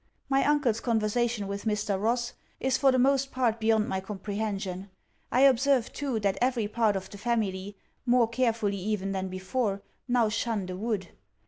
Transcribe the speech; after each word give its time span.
My 0.29 0.43
uncle's 0.45 0.79
conversation 0.79 1.47
with 1.47 1.65
Mr. 1.65 2.01
Ross 2.01 2.33
is 2.59 2.75
for 2.75 2.91
the 2.91 2.97
most 2.97 3.31
part 3.31 3.59
beyond 3.59 3.87
my 3.87 3.99
comprehension. 3.99 4.89
I 5.31 5.41
observe 5.41 5.93
too, 5.93 6.19
that 6.21 6.39
every 6.41 6.67
part 6.67 6.95
of 6.95 7.11
the 7.11 7.19
family, 7.19 7.77
more 8.03 8.27
carefully 8.27 8.77
even 8.79 9.11
than 9.11 9.27
before, 9.27 9.83
now 10.07 10.27
shun 10.27 10.65
the 10.65 10.75
wood. 10.75 11.09